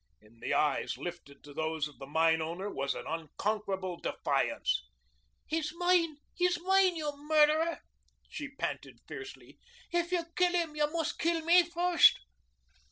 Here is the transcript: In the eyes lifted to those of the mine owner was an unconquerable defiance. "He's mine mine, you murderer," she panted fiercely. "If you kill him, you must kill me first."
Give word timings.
In 0.19 0.39
the 0.39 0.51
eyes 0.55 0.97
lifted 0.97 1.43
to 1.43 1.53
those 1.53 1.87
of 1.87 1.99
the 1.99 2.07
mine 2.07 2.41
owner 2.41 2.71
was 2.71 2.95
an 2.95 3.05
unconquerable 3.05 3.99
defiance. 3.99 4.83
"He's 5.45 5.71
mine 5.75 6.17
mine, 6.63 6.95
you 6.95 7.11
murderer," 7.27 7.81
she 8.27 8.47
panted 8.49 8.99
fiercely. 9.07 9.59
"If 9.93 10.11
you 10.11 10.25
kill 10.35 10.53
him, 10.53 10.75
you 10.75 10.91
must 10.91 11.19
kill 11.19 11.45
me 11.45 11.61
first." 11.69 12.19